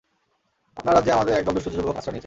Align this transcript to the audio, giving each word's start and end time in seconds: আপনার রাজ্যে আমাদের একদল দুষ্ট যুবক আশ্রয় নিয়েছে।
আপনার 0.77 0.93
রাজ্যে 0.95 1.11
আমাদের 1.11 1.33
একদল 1.33 1.53
দুষ্ট 1.53 1.67
যুবক 1.75 1.95
আশ্রয় 1.97 2.13
নিয়েছে। 2.13 2.19